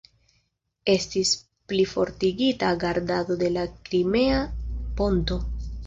Estis 0.93 1.33
plifortigita 1.73 2.73
gardado 2.87 3.39
de 3.45 3.55
la 3.61 3.69
Krimea 3.79 4.45
ponto. 5.01 5.43